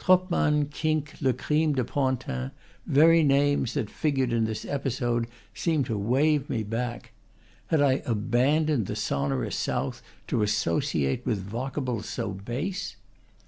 [0.00, 2.50] Troppmann, Kink, le crime do Pantin,
[2.88, 7.12] very names that figured in this episode seemed to wave me back.
[7.68, 12.96] Had I abandoned the so norous south to associate with vocables so base?